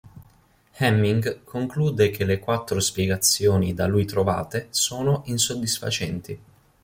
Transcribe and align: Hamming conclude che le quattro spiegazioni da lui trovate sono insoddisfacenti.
Hamming 0.79 1.43
conclude 1.43 2.09
che 2.09 2.25
le 2.25 2.39
quattro 2.39 2.79
spiegazioni 2.79 3.75
da 3.75 3.85
lui 3.85 4.05
trovate 4.05 4.65
sono 4.71 5.21
insoddisfacenti. 5.25 6.39